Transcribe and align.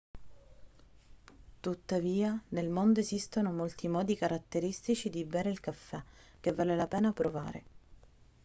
tuttavia 1.59 2.41
nel 2.49 2.69
mondo 2.69 2.99
esistono 3.01 3.53
molti 3.53 3.87
modi 3.87 4.15
caratteristici 4.15 5.11
di 5.11 5.23
bere 5.25 5.51
il 5.51 5.59
caffè 5.59 6.01
che 6.39 6.51
vale 6.53 6.75
la 6.75 6.87
pena 6.87 7.13
provare 7.13 7.63